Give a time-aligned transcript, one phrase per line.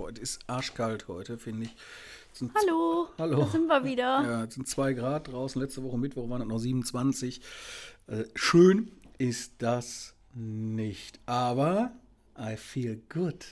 [0.00, 1.76] Boah, es ist arschkalt heute, finde ich.
[2.54, 3.40] Hallo, Hallo.
[3.40, 4.22] da sind wir wieder.
[4.22, 5.60] Ja, es sind zwei Grad draußen.
[5.60, 7.42] Letzte Woche Mittwoch waren es noch 27.
[8.06, 11.20] Äh, schön ist das nicht.
[11.26, 11.92] Aber
[12.38, 13.44] I feel good.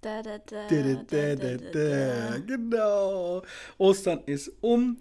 [0.00, 2.30] Da, da, da, Da, da, da, da, da, da, da.
[2.30, 2.38] da.
[2.38, 3.42] Genau.
[3.76, 4.96] Ostern ist um.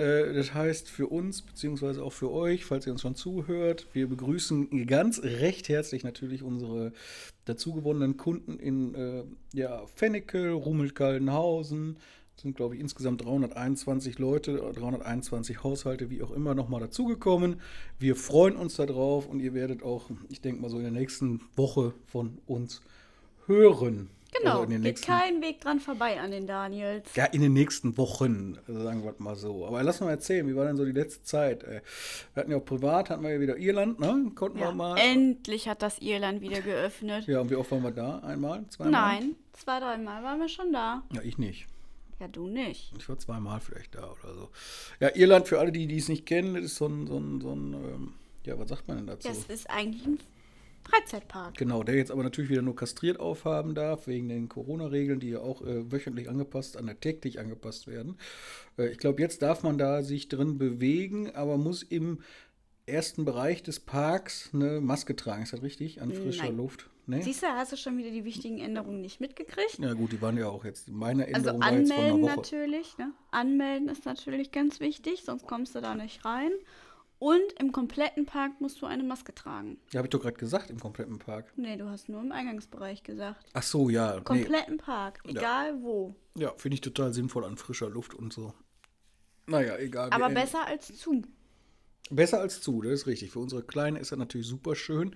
[0.00, 4.08] Äh, Das heißt für uns, beziehungsweise auch für euch, falls ihr uns schon zuhört, wir
[4.08, 6.92] begrüßen ganz recht herzlich natürlich unsere
[7.44, 11.96] dazugewonnenen Kunden in äh, ja, Fennekel, Rummelkaldenhausen.
[12.34, 17.60] Das sind, glaube ich, insgesamt 321 Leute, 321 Haushalte, wie auch immer, nochmal dazugekommen.
[17.98, 21.42] Wir freuen uns darauf und ihr werdet auch, ich denke mal so in der nächsten
[21.54, 22.80] Woche von uns
[23.46, 24.08] hören.
[24.32, 27.08] Genau, Also in den geht kein Weg dran vorbei an den Daniels.
[27.16, 29.66] ja, in den nächsten Wochen, also sagen wir mal so.
[29.66, 31.64] Aber lass mal erzählen, wie war denn so die letzte Zeit?
[31.66, 31.82] Wir
[32.36, 34.30] hatten ja auch privat, hatten wir ja wieder Irland, ne?
[34.36, 34.96] Konnten wir Ja, mal.
[34.98, 37.26] endlich hat das Irland wieder geöffnet.
[37.26, 38.20] Ja, und wie oft waren wir da?
[38.20, 38.64] Einmal?
[38.68, 38.92] Zweimal?
[38.92, 41.02] Nein, zwei, dreimal waren wir schon da.
[41.12, 41.66] Ja, ich nicht.
[42.20, 42.92] Ja, du nicht.
[42.98, 44.48] Ich war zweimal vielleicht da oder so.
[45.00, 47.40] Ja, Irland, für alle, die die es nicht kennen, das ist so ein, so ein,
[47.40, 48.12] so ein ähm,
[48.44, 49.26] ja, was sagt man denn dazu?
[49.26, 50.18] Das ist eigentlich ein
[50.84, 51.56] Freizeitpark.
[51.56, 55.40] Genau, der jetzt aber natürlich wieder nur kastriert aufhaben darf, wegen den Corona-Regeln, die ja
[55.40, 58.16] auch äh, wöchentlich angepasst, an der täglich angepasst werden.
[58.78, 62.20] Äh, ich glaube, jetzt darf man da sich drin bewegen, aber muss im
[62.86, 65.42] ersten Bereich des Parks eine Maske tragen.
[65.42, 66.02] Ist das richtig?
[66.02, 66.56] An frischer Nein.
[66.56, 66.90] Luft?
[67.06, 67.22] Nee?
[67.22, 69.78] Siehst du, hast du schon wieder die wichtigen Änderungen nicht mitgekriegt?
[69.78, 72.22] Ja gut, die waren ja auch jetzt, meine Also Änderung war jetzt von einer anmelden
[72.22, 72.36] Woche.
[72.36, 72.98] natürlich.
[72.98, 73.12] Ne?
[73.30, 76.50] Anmelden ist natürlich ganz wichtig, sonst kommst du da nicht rein.
[77.20, 79.78] Und im kompletten Park musst du eine Maske tragen.
[79.92, 81.52] Ja, habe ich doch gerade gesagt, im kompletten Park.
[81.54, 83.44] Nee, du hast nur im Eingangsbereich gesagt.
[83.52, 84.16] Ach so, ja.
[84.16, 84.22] Nee.
[84.22, 86.14] Kompletten Park, egal wo.
[86.34, 88.54] Ja, finde ich total sinnvoll an frischer Luft und so.
[89.46, 90.08] Naja, egal.
[90.10, 91.22] Aber besser als zu.
[92.10, 93.30] Besser als zu, das ist richtig.
[93.32, 95.14] Für unsere Kleine ist das natürlich super schön.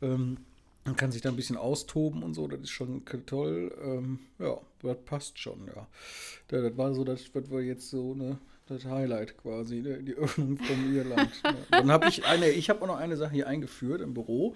[0.00, 0.38] Ähm,
[0.86, 3.76] man kann sich da ein bisschen austoben und so, das ist schon toll.
[3.84, 5.86] Ähm, ja, das passt schon, ja.
[6.48, 10.14] Da- Das war so, das was wir jetzt so, ne, das Highlight quasi, ne, die
[10.14, 11.30] Öffnung von Irland.
[11.44, 11.56] ne.
[11.70, 14.54] Dann habe ich eine, ich habe auch noch eine Sache hier eingeführt im Büro.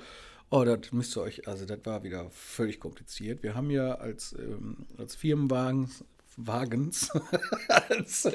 [0.50, 3.43] Oh, das müsst ihr euch, also das war wieder völlig kompliziert.
[3.43, 5.91] Wir haben ja als, ähm, als Firmenwagen,
[6.37, 7.11] Wagens,
[7.89, 8.29] als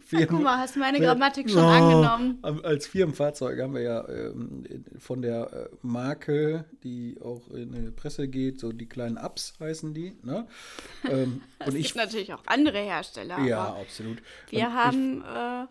[0.00, 1.00] Firmen, Guck mal, hast meine.
[1.00, 2.38] Grammatik schon Oh, angenommen.
[2.64, 4.64] Als Firmenfahrzeug haben wir ja ähm,
[4.98, 9.92] von der äh, Marke, die auch in die Presse geht, so die kleinen Ups heißen
[9.92, 10.16] die.
[10.22, 10.46] Ne?
[11.04, 13.40] Ähm, und Es ich, gibt natürlich auch andere Hersteller.
[13.40, 14.22] ja, absolut.
[14.50, 15.66] wir und haben äh,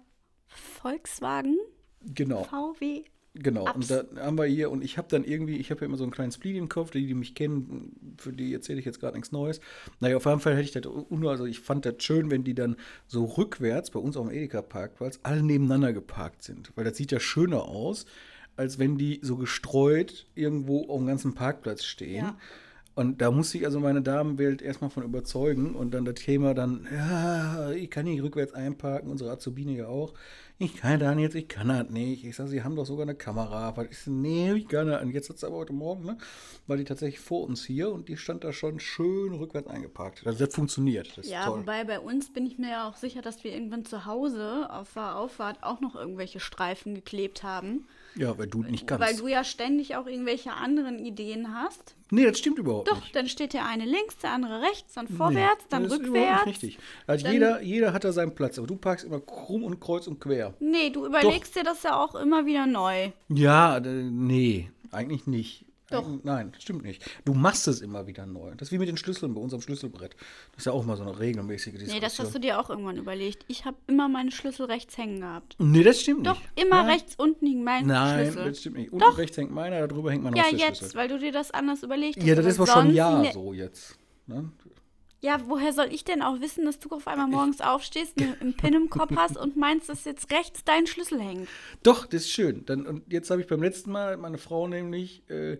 [0.47, 1.57] Volkswagen,
[2.01, 2.43] Ich, genau.
[2.43, 3.05] VW.
[3.33, 3.75] Genau, Ups.
[3.75, 6.03] und da haben wir hier, und ich habe dann irgendwie, ich habe ja immer so
[6.03, 9.15] einen kleinen Spleen im Kopf, die, die mich kennen, für die erzähle ich jetzt gerade
[9.15, 9.61] nichts Neues.
[10.01, 12.75] Naja, auf jeden Fall hätte ich das, also ich fand das schön, wenn die dann
[13.07, 16.73] so rückwärts bei uns auf dem Edeka-Parkplatz alle nebeneinander geparkt sind.
[16.75, 18.05] Weil das sieht ja schöner aus,
[18.57, 22.25] als wenn die so gestreut irgendwo auf dem ganzen Parkplatz stehen.
[22.25, 22.37] Ja.
[22.93, 26.85] Und da musste ich also meine Damenwelt erstmal von überzeugen und dann das Thema dann,
[26.93, 30.13] ja, ich kann nicht rückwärts einparken, unsere Azubine ja auch.
[30.63, 32.23] Ich kann da jetzt, ich kann das nicht.
[32.23, 33.75] Ich sage, sie haben doch sogar eine Kamera.
[33.75, 34.21] Was ist denn?
[34.21, 35.01] Nee, ich kann das.
[35.01, 36.17] Und jetzt sie aber heute Morgen, ne,
[36.67, 40.21] war die tatsächlich vor uns hier und die stand da schon schön rückwärts eingeparkt.
[40.23, 43.23] Also das funktioniert, das ist Ja, wobei bei uns bin ich mir ja auch sicher,
[43.23, 47.87] dass wir irgendwann zu Hause auf der Auffahrt auch noch irgendwelche Streifen geklebt haben.
[48.15, 49.05] Ja, weil du nicht kannst.
[49.07, 51.95] Weil du ja ständig auch irgendwelche anderen Ideen hast.
[52.09, 53.15] nee, das stimmt überhaupt Doch, nicht.
[53.15, 56.17] dann steht der eine links, der andere rechts, dann vorwärts, Nee, dann das ist überhaupt
[56.17, 56.45] rückwärts.
[56.45, 56.79] Nicht richtig.
[57.07, 60.07] Also Dann- jeder, jeder hat da seinen Platz, aber du parkst immer krumm und kreuz
[60.07, 60.53] und quer.
[60.59, 63.11] Nee, du überlegst dir das ja auch immer wieder neu.
[63.29, 65.65] Ja, nee, eigentlich nicht.
[65.91, 66.07] Doch.
[66.23, 67.03] Nein, stimmt nicht.
[67.25, 68.51] Du machst es immer wieder neu.
[68.55, 70.15] Das ist wie mit den Schlüsseln bei unserem Schlüsselbrett.
[70.51, 71.95] Das ist ja auch mal so eine regelmäßige Diskussion.
[71.95, 73.45] Nee, das hast du dir auch irgendwann überlegt.
[73.47, 75.55] Ich habe immer meine Schlüssel rechts hängen gehabt.
[75.59, 76.49] Nee, das stimmt Doch, nicht.
[76.55, 76.91] immer Nein.
[76.91, 78.45] rechts unten hing mein Nein, Schlüssel.
[78.45, 78.91] das stimmt nicht.
[78.91, 79.17] Unten Doch.
[79.17, 82.25] rechts hängt meiner, darüber hängt mein Ja, jetzt, weil du dir das anders überlegt hast.
[82.25, 83.97] Ja, das ist aber schon ein Jahr so jetzt.
[84.27, 84.51] Ne?
[85.23, 88.57] Ja, woher soll ich denn auch wissen, dass du auf einmal morgens aufstehst, ne- einen
[88.57, 91.47] Pin im Kopf hast und meinst, dass jetzt rechts dein Schlüssel hängt?
[91.83, 92.65] Doch, das ist schön.
[92.65, 95.59] Dann, und jetzt habe ich beim letzten Mal, meine Frau nämlich, äh, äh,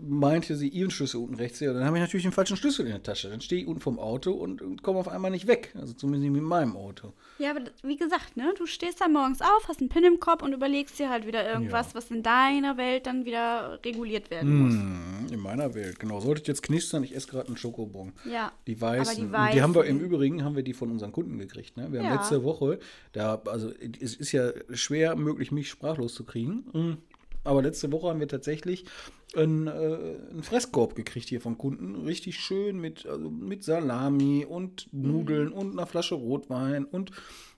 [0.00, 1.72] meinte sie ihren Schlüssel unten rechts her.
[1.74, 3.28] Dann habe ich natürlich den falschen Schlüssel in der Tasche.
[3.28, 5.74] Dann stehe ich unten vom Auto und, und komme auf einmal nicht weg.
[5.78, 7.12] Also zumindest nicht mit meinem Auto.
[7.38, 10.42] Ja, aber wie gesagt, ne, du stehst dann morgens auf, hast einen Pin im Kopf
[10.42, 14.74] und überlegst dir halt wieder irgendwas, was in deiner Welt dann wieder reguliert werden muss.
[14.74, 16.20] Hm, in meiner Welt, genau.
[16.20, 18.12] Solltet jetzt knistern, ich esse gerade einen Schokobon.
[18.30, 19.16] Ja, Die aber weißen.
[19.16, 20.06] die Und die haben wir im weißen.
[20.10, 21.76] Übrigen haben wir die von unseren Kunden gekriegt.
[21.76, 21.90] Ne?
[21.90, 22.14] Wir haben Ja.
[22.14, 22.78] letzte Woche,
[23.12, 26.64] da, also es ist ja schwer möglich, mich sprachlos zu kriegen.
[26.72, 26.98] Mm.
[27.46, 28.84] Aber letzte Woche haben wir tatsächlich
[29.34, 29.70] einen, äh,
[30.30, 31.94] einen Fresskorb gekriegt hier vom Kunden.
[32.06, 37.12] Richtig schön mit, also mit Salami und Nudeln und einer Flasche Rotwein und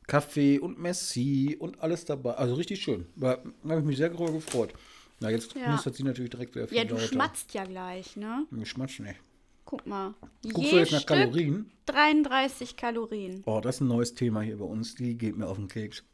[0.06, 2.34] Kaffee und Messi und alles dabei.
[2.34, 3.06] Also richtig schön.
[3.16, 4.72] Da habe ich mich sehr darüber gefreut.
[5.20, 5.64] Na, jetzt Ja.
[5.70, 7.06] knistert sie natürlich direkt wieder viel Ja, du lauter.
[7.08, 8.46] schmatzt ja gleich, ne?
[8.60, 9.16] Ich schmatsch nicht.
[9.64, 10.14] Guck mal.
[10.52, 11.70] Guckst du jetzt nach Stück Kalorien?
[11.86, 13.42] 33 Kalorien.
[13.44, 14.94] Oh, das ist ein neues Thema hier bei uns.
[14.94, 16.04] Die geht mir auf den Keks.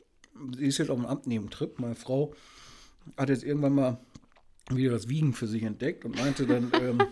[0.57, 1.79] Sie ist jetzt auf einem Abnehmtrip.
[1.79, 2.33] Meine Frau
[3.17, 3.99] hat jetzt irgendwann mal
[4.71, 7.03] wieder das Wiegen für sich entdeckt und meinte dann, ähm,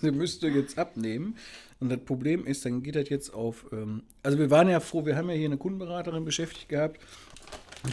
[0.00, 1.36] sie müsste jetzt abnehmen.
[1.80, 3.66] Und das Problem ist, dann geht das jetzt auf.
[3.72, 7.00] Ähm, also, wir waren ja froh, wir haben ja hier eine Kundenberaterin beschäftigt gehabt,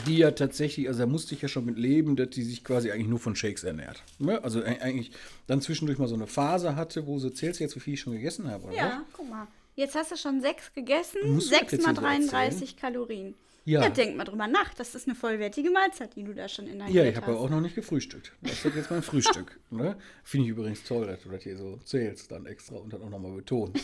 [0.07, 2.89] die ja tatsächlich, also da musste ich ja schon mit leben, dass die sich quasi
[2.89, 4.03] eigentlich nur von Shakes ernährt.
[4.17, 4.43] Ne?
[4.43, 5.11] Also, e- eigentlich
[5.45, 8.01] dann zwischendurch mal so eine Phase hatte, wo sie zählst du jetzt, wie viel ich
[8.01, 8.75] schon gegessen habe, oder?
[8.75, 9.47] Ja, guck mal.
[9.75, 13.35] Jetzt hast du schon sechs gegessen, sechs mal hier so 33 Kalorien.
[13.65, 13.81] Ja.
[13.81, 14.75] ja, denk mal drüber nach.
[14.75, 17.37] Das ist eine vollwertige Mahlzeit, die du da schon in deinem Ja, ich habe ja
[17.37, 18.31] auch noch nicht gefrühstückt.
[18.41, 19.59] Das ist jetzt mein Frühstück.
[19.71, 19.97] Ne?
[20.23, 23.09] Finde ich übrigens toll, dass du das hier so zählst, dann extra und dann auch
[23.09, 23.83] nochmal betonst.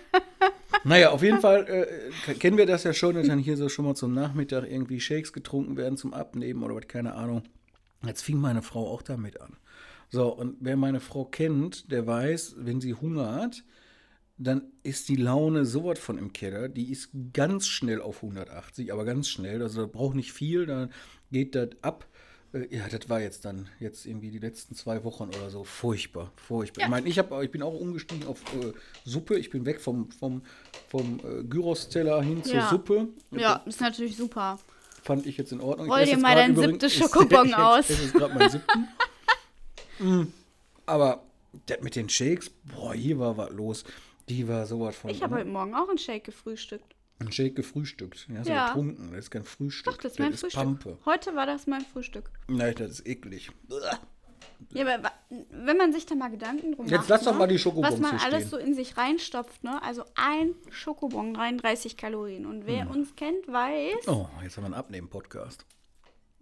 [0.84, 3.84] naja, auf jeden Fall äh, kennen wir das ja schon, dass dann hier so schon
[3.84, 7.42] mal zum Nachmittag irgendwie Shakes getrunken werden zum Abnehmen oder was, keine Ahnung.
[8.06, 9.56] Jetzt fing meine Frau auch damit an.
[10.08, 13.64] So, und wer meine Frau kennt, der weiß, wenn sie Hunger hat,
[14.42, 16.68] dann ist die Laune sowas von im Keller.
[16.68, 19.62] Die ist ganz schnell auf 180, aber ganz schnell.
[19.62, 20.90] Also da braucht nicht viel, dann
[21.30, 22.06] geht das ab.
[22.52, 26.32] Äh, Ja, das war jetzt dann jetzt irgendwie die letzten zwei Wochen oder so furchtbar,
[26.36, 26.80] furchtbar.
[26.82, 26.86] Ja.
[26.86, 28.72] Ich meine, ich, hab, ich bin auch umgestiegen auf äh,
[29.04, 29.38] Suppe.
[29.38, 30.42] Ich bin weg vom, vom,
[30.88, 32.68] vom äh, Gyros-Teller hin zur Ja.
[32.68, 33.08] Suppe.
[33.30, 34.58] Ja, ist natürlich super.
[35.04, 35.90] Fand ich jetzt in Ordnung.
[35.90, 37.90] Roll dir mal dein siebtes Schokobon ich- aus.
[37.90, 38.88] Ich esse jetzt gerade meinen siebten.
[39.98, 40.22] Mm,
[40.86, 41.22] Aber
[41.66, 43.84] das mit den Shakes, boah, hier war was los.
[44.32, 45.10] Die war sowas von.
[45.10, 46.94] Ich habe heute Morgen auch einen Shake gefrühstückt.
[47.18, 48.26] einen Shake gefrühstückt.
[48.32, 48.66] Ja, so Ja.
[48.68, 49.10] getrunken.
[49.12, 49.92] Das ist kein Frühstück.
[49.92, 50.62] Doch, das ist mein ist Frühstück.
[50.62, 50.98] Pampe.
[51.04, 52.30] Heute war das mein Frühstück.
[52.48, 53.50] Nein, das ist eklig.
[54.72, 55.10] Ja, aber
[55.50, 57.92] wenn man sich da mal Gedanken drum Jetzt macht, lass doch ne, mal die Schokobons
[57.92, 59.82] was man alles so in sich reinstopft, ne?
[59.82, 62.46] Also ein Schokobon, 33 Kalorien.
[62.46, 65.66] Und wer uns kennt, weiß, Oh, jetzt haben wir einen Abnehmen-Podcast.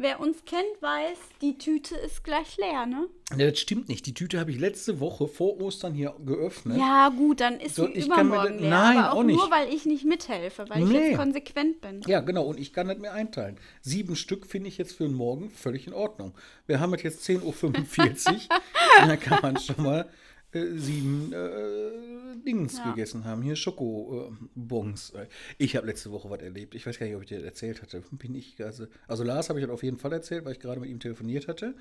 [0.01, 3.09] Wer uns kennt, weiß, die Tüte ist gleich leer, ne?
[3.37, 4.07] Ja, das stimmt nicht.
[4.07, 6.79] Die Tüte habe ich letzte Woche vor Ostern hier geöffnet.
[6.79, 8.71] Ja, gut, dann ist So, sie ich mir übermorgen das- leer.
[8.71, 9.37] Nein, aber auch, auch nicht.
[9.37, 11.09] nur, weil ich nicht mithelfe, weil ich Nee.
[11.11, 12.01] jetzt konsequent bin.
[12.07, 12.45] Ja, genau.
[12.47, 13.57] Und ich kann das mir einteilen.
[13.83, 16.35] Sieben Stück finde ich jetzt für den Morgen völlig in Ordnung.
[16.67, 18.57] Wir haben jetzt 10.45 Uhr.
[19.03, 20.09] und dann kann man schon mal
[20.53, 22.91] äh, sieben äh, Dings Ja.
[22.91, 23.43] gegessen haben.
[23.43, 25.13] Hier Schokobons.
[25.59, 26.75] ich habe letzte Woche was erlebt.
[26.75, 28.03] Ich weiß gar nicht, ob ich dir das erzählt hatte.
[28.13, 30.81] Bin ich also, also Lars habe ich das auf jeden Fall erzählt, weil ich gerade
[30.81, 31.75] mit ihm telefoniert hatte,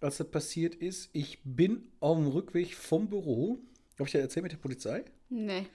[0.00, 1.10] als das passiert ist.
[1.12, 3.58] Ich bin auf dem Rückweg vom Büro.
[3.98, 5.04] Habe ich dir erzählt mit der Polizei?
[5.28, 5.66] Nee.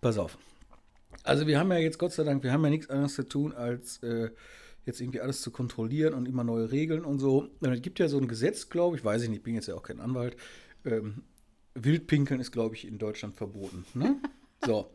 [0.00, 0.38] Pass auf.
[1.24, 3.52] Also wir haben ja jetzt Gott sei Dank, wir haben ja nichts anderes zu tun,
[3.52, 4.30] als äh,
[4.86, 7.48] jetzt irgendwie alles zu kontrollieren und immer neue Regeln und so.
[7.60, 9.68] Und es gibt ja so ein Gesetz, glaube ich, weiß ich nicht, ich bin jetzt
[9.68, 10.36] ja auch kein Anwalt.
[10.84, 11.22] Ähm,
[11.74, 13.84] Wildpinkeln ist, glaube ich, in Deutschland verboten.
[13.94, 14.16] Ne?
[14.64, 14.90] so.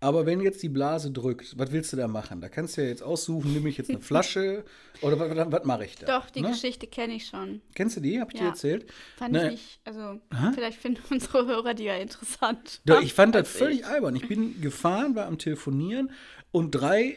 [0.00, 2.42] Aber wenn jetzt die Blase drückt, was willst du da machen?
[2.42, 4.64] Da kannst du ja jetzt aussuchen, nehme ich jetzt eine Flasche
[5.00, 6.18] oder was, was, was mache ich da?
[6.20, 6.50] Doch, die ne?
[6.50, 7.62] Geschichte kenne ich schon.
[7.74, 8.20] Kennst du die?
[8.20, 8.50] Hab ich dir Ja.
[8.50, 8.86] erzählt?
[9.16, 10.20] Fand Ne, ich nicht, also
[10.54, 12.82] vielleicht finden unsere Hörer die ja interessant.
[12.84, 13.86] Doch, ich fand das völlig ich.
[13.86, 14.14] albern.
[14.16, 16.10] Ich bin gefahren, war am Telefonieren
[16.50, 17.16] und drei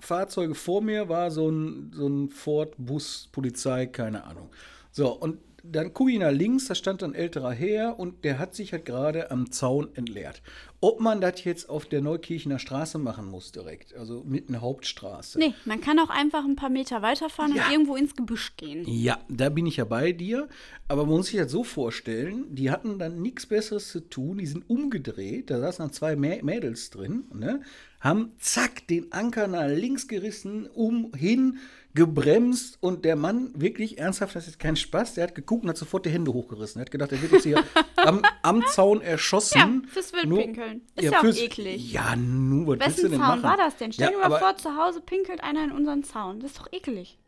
[0.00, 4.50] Fahrzeuge vor mir war so ein, so ein Ford, Bus, Polizei, keine Ahnung.
[4.92, 8.54] So, und dann gucke ich nach links, da stand ein älterer Herr und der hat
[8.54, 10.42] sich halt gerade am Zaun entleert.
[10.80, 15.38] Ob man das jetzt auf der Neukirchener Straße machen muss direkt, also mitten Hauptstraße.
[15.38, 17.66] Nee, man kann auch einfach ein paar Meter weiterfahren Ja.
[17.66, 18.84] und irgendwo ins Gebüsch gehen.
[18.88, 20.48] Ja, da bin ich ja bei dir.
[20.88, 24.38] Aber man muss sich das so vorstellen, die hatten dann nichts Besseres zu tun.
[24.38, 27.60] Die sind umgedreht, da saßen dann zwei Mä Mädels drin, ne?
[28.00, 31.58] Haben zack den Anker nach links gerissen, um, hin,
[31.92, 35.76] gebremst und der Mann wirklich ernsthaft, das ist kein Spaß, der hat geguckt und hat
[35.76, 36.80] sofort die Hände hochgerissen.
[36.80, 37.62] Er hat gedacht, er wird jetzt hier
[37.96, 39.58] am, am Zaun erschossen.
[39.58, 40.82] Ja, fürs Wildpinkeln.
[40.94, 41.92] Ist ja auch fürs- eklig.
[41.92, 43.42] Ja, nur, was willst du Wessen denn Zaun machen?
[43.42, 43.92] war das denn?
[43.92, 46.40] Stell Ja, dir mal vor, zu Hause pinkelt einer in unseren Zaun.
[46.40, 47.18] Das ist doch ekelig.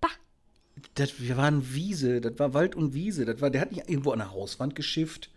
[0.00, 0.08] Bah.
[0.94, 3.26] Das wir waren Wiese, das war Wald und Wiese.
[3.26, 5.30] Das war, der hat nicht irgendwo an der Hauswand geschifft.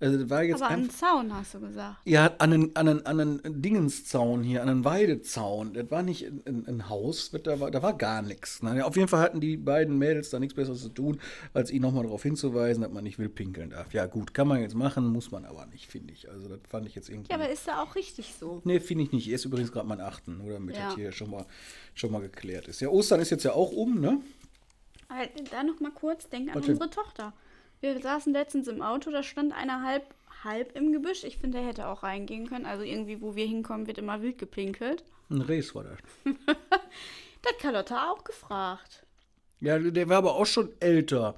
[0.00, 1.04] Also das war jetzt Aber einfach.
[1.04, 1.96] am Zaun hast du gesagt.
[2.04, 5.72] Ja, an einen, an einen, an einen Dingenszaun hier, an einen Weidezaun.
[5.74, 8.62] Das war nicht ein, ein, Haus, da war, da war gar nichts.
[8.62, 8.84] Ne?
[8.84, 11.20] Auf jeden Fall hatten die beiden Mädels da nichts Besseres zu tun,
[11.54, 13.94] als ihn nochmal darauf hinzuweisen, dass man nicht will pinkeln darf.
[13.94, 16.28] Ja, gut, kann man jetzt machen, muss man aber nicht, finde ich.
[16.28, 17.30] Also, das fand ich jetzt irgendwie.
[17.30, 18.60] Ja, aber ist ja auch richtig so.
[18.64, 19.28] Nee, finde ich nicht.
[19.28, 20.86] Er ist übrigens gerade mein Achten, nur damit Ja.
[20.86, 21.46] das hier schon mal,
[21.94, 22.80] schon mal geklärt ist.
[22.80, 24.20] Ja, Ostern ist jetzt ja auch um, ne?
[25.08, 26.72] Aber da noch mal kurz, denk an Warte.
[26.72, 27.32] unsere Tochter.
[27.80, 31.24] Wir saßen letztens im Auto, da stand einer halb, halb im Gebüsch.
[31.24, 32.66] Ich finde, der hätte auch reingehen können.
[32.66, 35.04] Also irgendwie, wo wir hinkommen, wird immer wild gepinkelt.
[35.30, 35.98] Ein Res war das.
[37.44, 39.04] Da hat Carlotta auch gefragt.
[39.60, 41.36] Ja, der war aber auch schon älter.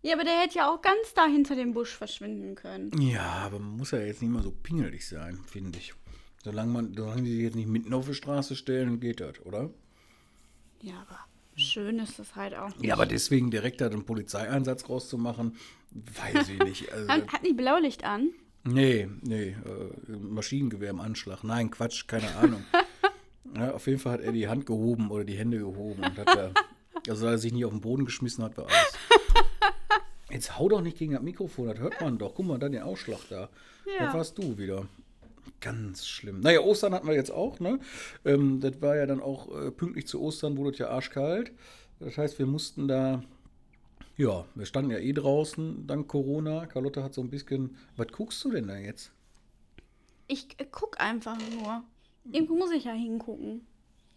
[0.00, 2.90] Ja, aber der hätte ja auch ganz da hinter dem Busch verschwinden können.
[2.98, 5.92] Ja, aber man muss ja jetzt nicht mal so pingelig sein, finde ich.
[6.42, 9.68] Solange man, solange die sich jetzt nicht mitten auf die Straße stellen, geht das, oder?
[10.80, 11.18] Ja, aber
[11.56, 12.70] schön ist das halt auch.
[12.80, 15.56] Ja, aber deswegen direkt da einen Polizeieinsatz rauszumachen,
[15.92, 16.92] weiß ich nicht.
[16.92, 18.30] Also, Hat, hat die Blaulicht an?
[18.64, 21.44] Nee, nee, äh, Maschinengewehr im Anschlag.
[21.44, 22.64] Nein, Quatsch, keine Ahnung.
[23.56, 26.28] ja, auf jeden Fall hat er die Hand gehoben oder die Hände gehoben und hat
[26.28, 26.50] da,
[27.08, 28.98] also da er sich nicht auf den Boden geschmissen hat, war alles.
[30.30, 32.34] Jetzt hau doch nicht gegen das Mikrofon, das hört man doch.
[32.34, 33.50] Guck mal, da den Ausschlag da.
[33.86, 34.06] Ja.
[34.06, 34.86] Das warst du wieder.
[35.64, 36.40] Ganz schlimm.
[36.40, 37.78] Naja, Ostern hatten wir jetzt auch, ne?
[38.26, 41.52] Ähm, das war ja dann auch äh, pünktlich zu Ostern, wurde es ja arschkalt.
[42.00, 43.22] Das heißt, wir mussten da,
[44.18, 46.66] ja, wir standen ja eh draußen, dank Corona.
[46.66, 49.10] Carlotta hat so ein bisschen, was guckst du denn da jetzt?
[50.26, 51.82] Ich äh, guck einfach nur.
[52.30, 53.66] Irgendwo muss ich ja hingucken.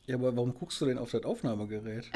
[0.06, 2.12] Ja, aber warum guckst du denn auf das Aufnahmegerät?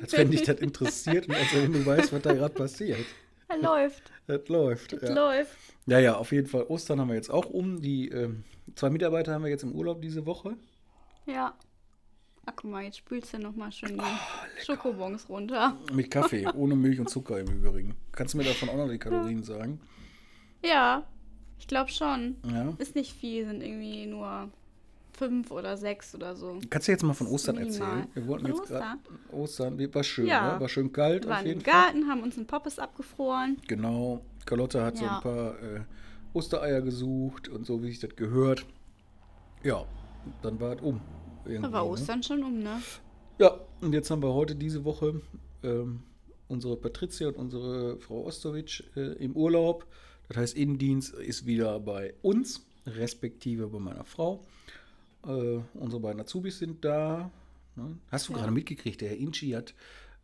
[0.00, 3.04] als wenn dich das interessiert und als wenn du weißt, was da gerade passiert.
[3.48, 4.12] Er läuft.
[4.28, 4.92] Das läuft.
[4.92, 5.14] Es ja.
[5.14, 5.56] läuft.
[5.86, 6.64] ja, ja, auf jeden Fall.
[6.64, 7.80] Ostern haben wir jetzt auch um.
[7.80, 10.54] Die ähm, zwei Mitarbeiter haben wir jetzt im Urlaub diese Woche.
[11.24, 11.54] Ja.
[12.44, 14.20] Ach, guck mal, jetzt spülst du nochmal schön die Ah,
[14.62, 15.78] Schokobons runter.
[15.94, 17.96] Mit Kaffee, ohne Milch und Zucker im Übrigen.
[18.12, 19.80] Kannst du mir davon auch noch die Kalorien sagen?
[20.62, 21.04] Ja,
[21.58, 22.36] ich glaube schon.
[22.52, 22.74] Ja.
[22.76, 24.50] Ist nicht viel, sind irgendwie nur
[25.18, 26.58] fünf oder sechs oder so.
[26.70, 27.80] Kannst du jetzt mal von Ostern Minimal.
[27.88, 28.06] erzählen?
[28.14, 28.98] Wir wollten Von jetzt gerade
[29.32, 29.76] Ostern?
[29.78, 29.94] Ostern.
[29.94, 30.54] War schön, Ja.
[30.54, 30.60] ne?
[30.60, 31.72] War schön kalt Wir waren im Fall.
[31.72, 33.56] Garten, haben uns einen Poppes abgefroren.
[33.66, 34.20] Genau.
[34.46, 35.16] Carlotta hat so Ja.
[35.16, 35.80] ein paar äh,
[36.32, 38.64] Ostereier gesucht und so, wie sich das gehört.
[39.62, 39.84] Ja,
[40.42, 41.00] dann war es um.
[41.44, 41.90] Da irgendwie, war ne?
[41.90, 42.80] Ostern schon um, ne?
[43.38, 45.20] Ja, und jetzt haben wir heute diese Woche
[45.62, 46.00] ähm,
[46.48, 49.86] unsere Patricia und unsere Frau Ostowitsch äh, im Urlaub.
[50.28, 54.44] Das heißt, Innendienst ist wieder bei uns, respektive bei meiner Frau.
[55.26, 57.30] Äh, unsere beiden Azubis sind da.
[57.76, 57.96] Ne?
[58.10, 58.38] Hast du Ja.
[58.40, 59.74] gerade mitgekriegt, der Herr Inchi hat,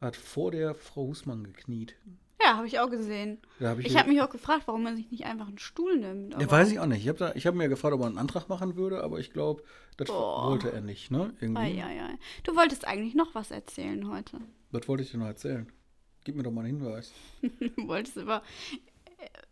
[0.00, 1.96] hat vor der Frau Husmann gekniet.
[2.42, 3.38] Ja, habe ich auch gesehen.
[3.60, 6.34] Hab ich Ich habe mich auch gefragt, warum man sich nicht einfach einen Stuhl nimmt.
[6.38, 7.02] ja, weiß ich auch nicht.
[7.02, 9.62] Ich habe hab mir gefragt, ob er einen Antrag machen würde, aber ich glaube,
[9.96, 10.50] das Boah.
[10.50, 11.10] wollte er nicht.
[11.10, 11.32] Ne?
[11.40, 11.62] Irgendwie.
[11.62, 12.18] Ei, ei, ei.
[12.42, 14.38] Du wolltest eigentlich noch was erzählen heute.
[14.72, 15.66] Was wollte ich dir noch erzählen?
[16.24, 17.12] Gib mir doch mal einen Hinweis.
[17.76, 18.42] Du wolltest über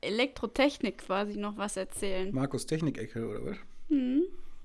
[0.00, 2.34] äh, Elektrotechnik quasi noch was erzählen.
[2.34, 3.56] Markus Technikecke oder was?
[3.88, 4.22] Hm.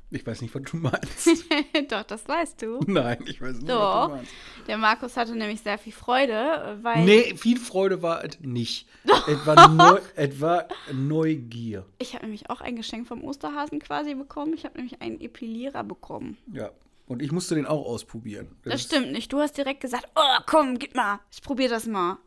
[0.09, 1.27] Ich weiß nicht, was du meinst.
[1.91, 2.79] Doch, das weißt du.
[2.87, 4.07] Nein, ich weiß nicht, was Doch.
[4.07, 4.31] du meinst.
[4.67, 8.87] Der Markus hatte nämlich sehr viel Freude, weil Nee, viel Freude war es nicht.
[9.27, 11.85] es, war neu, es war Neugier.
[11.99, 14.53] ich habe nämlich auch ein Geschenk vom Osterhasen quasi bekommen.
[14.53, 16.37] Ich habe nämlich einen Epilierer bekommen.
[16.53, 16.71] Ja.
[17.07, 18.55] Und ich musste den auch ausprobieren.
[18.63, 19.31] Das ist- stimmt nicht.
[19.31, 21.19] Du hast direkt gesagt, oh, komm, gib mal.
[21.31, 22.17] Ich probiere das mal.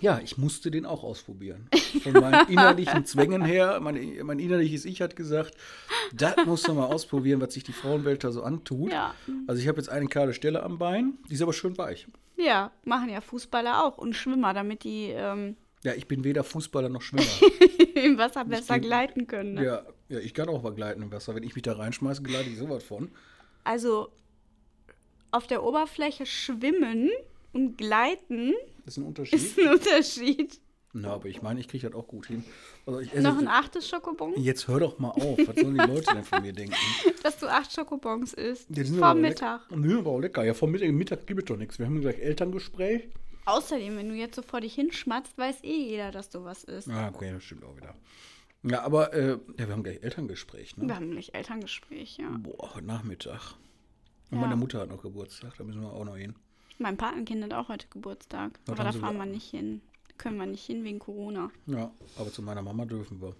[0.00, 1.68] Ja, ich musste den auch ausprobieren.
[2.02, 5.54] Von meinen innerlichen Zwängen her, mein, mein innerliches Ich hat gesagt,
[6.12, 8.92] das musst du mal ausprobieren, was sich die Frauenwelt da so antut.
[8.92, 9.14] Ja.
[9.46, 12.06] Also ich habe jetzt eine kahle Stelle am Bein, die ist aber schön weich.
[12.36, 16.88] Ja, machen ja Fußballer auch und Schwimmer, damit die ähm, Ja, ich bin weder Fußballer
[16.88, 17.24] noch Schwimmer.
[17.94, 19.54] im Wasser besser bin- gleiten können.
[19.54, 19.64] Ne?
[19.64, 21.34] ja, ja, ich kann auch mal gleiten im Wasser.
[21.34, 23.10] Wenn ich mich da reinschmeiße, gleite ich sowas von.
[23.64, 24.10] Also
[25.30, 27.10] auf der Oberfläche schwimmen
[27.52, 28.54] und gleiten
[28.86, 29.34] ist ein Unterschied.
[29.40, 30.60] ist ein Unterschied.
[30.94, 32.42] Na, aber ich meine, ich kriege das auch gut hin.
[32.86, 35.38] Also ich esse Noch ein achtes Schokobon, Jetzt hör doch mal auf.
[35.46, 36.74] Was sollen die Leute denn von mir denken?
[37.22, 38.66] dass du acht Schokobons isst.
[38.70, 39.68] Die sind Vor aber Mittag.
[39.70, 39.80] Lecker.
[39.80, 40.44] Nö, aber auch lecker.
[40.44, 41.78] Ja, vom Mittag, Mittag gibt es doch nichts.
[41.78, 43.10] Wir haben gleich Elterngespräch.
[43.44, 46.88] Außerdem, wenn du jetzt so vor dich hinschmatzt, weiß eh jeder, dass du was isst.
[46.88, 47.94] Ah, okay, das stimmt auch wieder.
[48.62, 49.28] Ja, aber äh,
[49.58, 50.96] ja, wir haben gleich Elterngespräch, Wir ne?
[50.96, 52.28] haben gleich Elterngespräch, ja.
[52.38, 53.54] Boah, heute Nachmittag.
[54.30, 54.44] Und Ja.
[54.44, 56.34] meine Mutter hat noch Geburtstag, da müssen wir auch noch hin.
[56.78, 58.58] Mein Patenkind hat auch heute Geburtstag.
[58.66, 59.82] Was aber da fahren wir nicht hin.
[60.16, 61.50] Können wir nicht hin wegen Corona.
[61.66, 63.34] Ja, aber zu meiner Mama dürfen wir.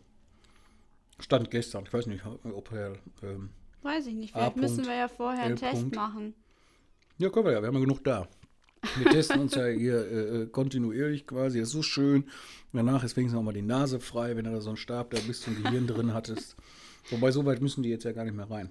[1.20, 2.94] Stand gestern, ich weiß nicht, ob er.
[3.22, 3.50] Ähm,
[3.82, 4.32] Weiß ich nicht.
[4.32, 5.56] Vielleicht müssen wir ja vorher einen.
[5.56, 6.34] Test machen.
[7.18, 8.28] ja, können wir ja, wir haben ja genug da.
[8.96, 12.24] Wir testen uns ja hier äh, äh, kontinuierlich quasi, das ist so schön.
[12.72, 15.18] Danach ist wenigstens auch mal die Nase frei, wenn du da so einen Stab da
[15.26, 16.56] bis zum Gehirn drin hattest.
[17.10, 18.70] Wobei, so weit müssen die jetzt ja gar nicht mehr rein.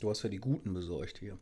[0.00, 1.38] Du hast ja die Guten besorgt hier.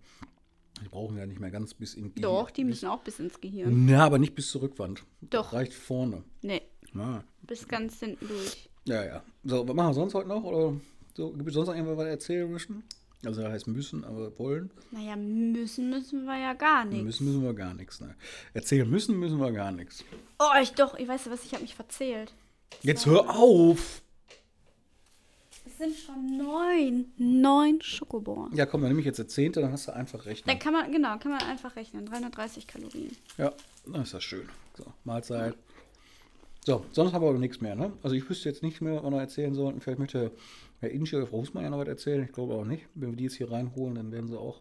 [0.83, 2.21] Die brauchen ja nicht mehr ganz bis in die.
[2.23, 3.87] Doch, die bis, müssen auch bis ins Gehirn.
[3.87, 5.03] Na, aber nicht bis zur Rückwand.
[5.21, 5.45] Doch.
[5.51, 6.23] Das reicht vorne.
[6.43, 6.62] Nee,
[6.97, 7.23] Ah.
[7.43, 8.69] bis ganz hinten durch.
[8.85, 9.23] Ja, ja.
[9.45, 10.43] So, was machen wir sonst heute noch?
[10.43, 10.75] Oder
[11.15, 12.83] so, gibt es sonst noch irgendwas, was wir erzählen müssen?
[13.25, 14.71] Also, das heißt müssen, aber wollen.
[14.91, 17.05] Naja, müssen müssen wir ja gar nichts.
[17.05, 18.01] Müssen müssen wir gar nichts.
[18.01, 18.17] Ne?
[18.53, 20.05] Erzählen müssen müssen wir gar nichts.
[20.41, 22.35] Oh, ich doch, ich weiß was, ich habe mich verzählt.
[22.83, 24.03] Jetzt hör auf!
[25.73, 27.07] Es sind schon neun.
[27.17, 28.55] Neun Schokobons.
[28.57, 30.59] Ja, komm, dann nehme ich jetzt der zehnte, dann hast du einfach rechnen.
[30.59, 32.05] kann man, genau, kann man einfach rechnen.
[32.05, 33.17] 330 Kalorien.
[33.38, 33.52] Ja,
[33.87, 34.49] dann ist das schön.
[34.76, 35.55] So, Mahlzeit.
[36.64, 37.93] So, sonst haben wir aber nichts mehr, ne?
[38.02, 39.81] Also ich wüsste jetzt nicht mehr, was wir noch erzählen sollten.
[39.81, 40.31] Vielleicht möchte
[40.81, 42.23] Herr Inchi oder Frau Husmann ja noch was erzählen.
[42.23, 42.87] Ich glaube auch nicht.
[42.95, 44.61] Wenn wir die jetzt hier reinholen, dann werden sie auch.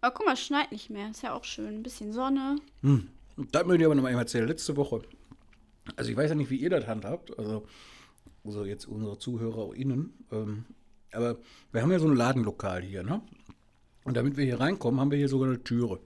[0.00, 1.10] Aber guck mal, es schneit nicht mehr.
[1.10, 1.76] Ist ja auch schön.
[1.76, 2.56] Ein bisschen Sonne.
[2.82, 3.08] Hm.
[3.52, 4.48] Das möchte ich aber noch mal eben erzählen.
[4.48, 5.02] Letzte Woche.
[5.96, 7.38] Also ich weiß ja nicht, wie ihr das handhabt.
[7.38, 7.66] Also,
[8.44, 10.12] also jetzt unsere ZuhörerInnen.
[10.32, 10.64] Ähm,
[11.12, 11.38] aber
[11.72, 13.20] wir haben ja so ein Ladenlokal hier, ne?
[14.04, 16.00] Und damit wir hier reinkommen, haben wir hier sogar eine Türe.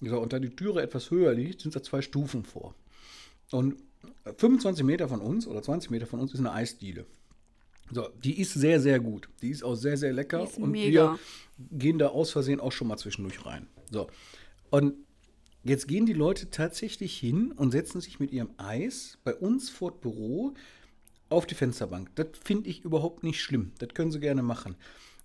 [0.00, 2.74] So, und da die Türe etwas höher liegt, sind da zwei Stufen vor.
[3.50, 3.76] Und
[4.36, 7.06] 25 Meter von uns oder 20 Meter von uns ist eine Eisdiele.
[7.90, 9.28] So, die ist sehr, sehr gut.
[9.42, 10.46] Die ist auch sehr, sehr lecker.
[10.58, 11.12] Und mega.
[11.12, 13.66] wir gehen da aus Versehen auch schon mal zwischendurch rein.
[13.90, 14.08] So.
[14.70, 14.94] Und
[15.64, 19.92] jetzt gehen die Leute tatsächlich hin und setzen sich mit ihrem Eis bei uns vor
[19.92, 20.54] das Büro
[21.28, 22.14] auf die Fensterbank.
[22.14, 23.72] Das finde ich überhaupt nicht schlimm.
[23.78, 24.76] Das können sie gerne machen.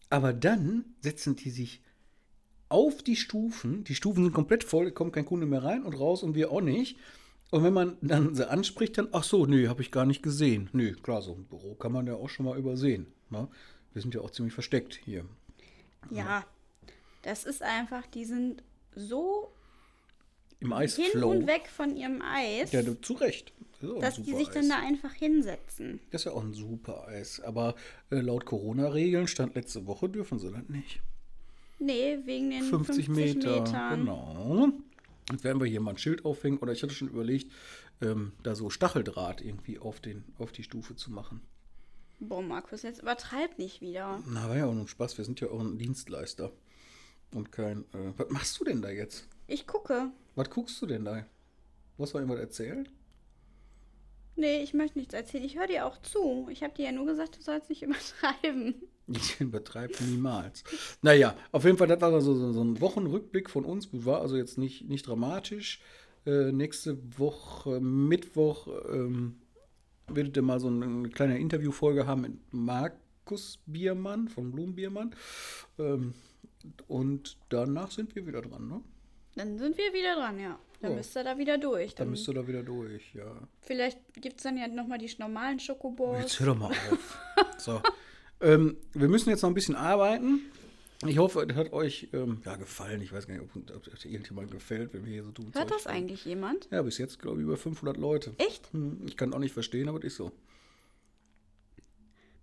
[0.10, 1.82] Aber dann setzen die sich
[2.70, 3.84] auf die Stufen.
[3.84, 6.62] Die Stufen sind komplett voll, kommt kein Kunde mehr rein und raus und wir auch
[6.62, 6.98] nicht.
[7.52, 10.70] Und wenn man dann sie anspricht, dann, ach so, nee, habe ich gar nicht gesehen.
[10.74, 13.08] Nee, klar, so ein Büro kann man ja auch schon mal übersehen.
[13.30, 13.48] Ne?
[13.94, 15.24] Wir sind ja auch ziemlich versteckt hier.
[16.10, 16.46] Ja,
[17.22, 18.64] das ist einfach, die sind
[18.96, 19.54] so
[20.64, 21.30] Im hin Eisflow.
[21.30, 23.54] und weg von ihrem Eis, Ja, du, zu Recht.
[23.82, 24.70] Das dass die sich dann Eis.
[24.70, 26.00] da einfach hinsetzen.
[26.12, 27.42] Das ist ja auch ein super Eis.
[27.42, 27.76] Aber
[28.12, 31.02] äh, laut Corona-Regeln stand letzte Woche, dürfen sie das nicht.
[31.80, 33.62] Nee, wegen den 50, 50, Meter.
[33.62, 34.00] Metern.
[34.00, 34.70] Genau.
[35.32, 36.60] Jetzt werden wir hier mal ein Schild aufhängen.
[36.60, 37.52] Oder ich hatte schon überlegt,
[38.02, 41.42] ähm, da so Stacheldraht irgendwie auf, den, auf die Stufe zu machen.
[42.20, 44.22] Boah, Markus, jetzt übertreib nicht wieder.
[44.28, 45.18] Na, war ja auch nur Spaß.
[45.18, 46.52] Wir sind ja auch ein Dienstleister.
[47.34, 47.82] Und kein.
[47.94, 49.28] Äh, was machst du denn da jetzt?
[49.48, 50.12] Ich gucke.
[50.36, 51.26] Was guckst du denn da?
[51.98, 52.90] Was war jemand erzählt?
[54.36, 55.44] Nee, ich möchte nichts erzählen.
[55.44, 56.48] Ich höre dir auch zu.
[56.50, 58.76] Ich habe dir ja nur gesagt, du sollst nicht übertreiben.
[59.08, 60.64] Ich übertreibe niemals.
[61.02, 63.90] Naja, auf jeden Fall, das war so, so, ein Wochenrückblick von uns.
[63.92, 65.82] War also jetzt nicht, nicht dramatisch.
[66.26, 69.42] Äh, nächste Woche, Mittwoch, ähm,
[70.08, 75.16] werdet ihr mal so eine, eine kleine Interviewfolge haben mit Markus Biermann von Blumenbiermann.
[75.78, 76.14] Ähm,
[76.88, 78.82] und danach sind wir wieder dran, ne?
[79.36, 80.60] Dann sind wir wieder dran, ja.
[80.82, 80.98] Dann Ja.
[80.98, 81.96] bist du da wieder durch.
[81.96, 83.36] Dann Dann bist du da wieder durch, ja.
[83.62, 86.24] vielleicht gibt es dann ja nochmal die normalen Schokoballs.
[86.24, 87.18] Jetzt hör doch mal auf.
[87.58, 87.82] so.
[88.42, 90.42] ähm, wir müssen jetzt noch ein bisschen arbeiten.
[91.06, 93.02] Ich hoffe, es hat euch ähm, ja, gefallen.
[93.02, 95.52] Ich weiß gar nicht, ob, ob, ob irgendjemand gefällt, wenn wir hier so tun.
[95.54, 96.70] Hört das eigentlich jemand?
[96.72, 98.34] Ja, bis jetzt, glaube ich, über 500 Leute.
[98.38, 98.72] Echt?
[98.72, 100.32] Hm, Ich kann auch nicht verstehen, aber das ist so.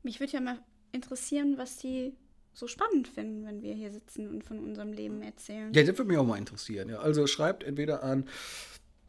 [0.03, 0.59] Mich würde ja mal
[0.93, 2.15] interessieren, was die
[2.53, 5.73] so spannend finden, wenn wir hier sitzen und von unserem Leben erzählen.
[5.73, 6.89] Ja, das würde mich auch mal interessieren.
[6.89, 6.99] Ja.
[6.99, 8.27] Also schreibt entweder an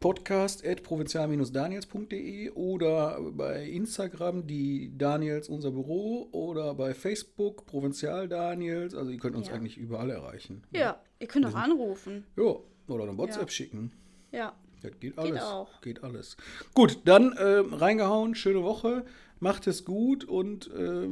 [0.00, 8.94] podcast.provinzial-daniels.de oder bei Instagram die Daniels unser Büro oder bei Facebook Provinzial Daniels.
[8.94, 9.54] Also ihr könnt uns Ja.
[9.54, 10.62] eigentlich überall erreichen.
[10.72, 12.24] Ja, ihr könnt auch anrufen.
[12.36, 12.56] Ja,
[12.88, 13.48] oder eine WhatsApp Ja.
[13.48, 13.92] schicken.
[14.32, 14.54] Ja.
[14.82, 15.42] Das geht alles.
[15.42, 15.80] auch.
[15.82, 16.36] Geht alles.
[16.74, 19.04] Gut, dann äh, reingehauen, schöne Woche,
[19.38, 21.08] macht es gut und äh,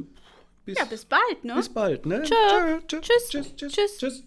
[0.65, 1.55] bis, Ja, bis bald, ne?
[1.55, 2.05] bis bald.
[2.05, 2.21] Ne?
[2.23, 2.35] Tschö.
[2.35, 3.29] Tschö, tschö, Tschüss.
[3.29, 3.55] Tschüss.
[3.55, 3.73] Tschüss.
[3.73, 3.97] Tschüss.
[3.97, 4.23] Tschüss.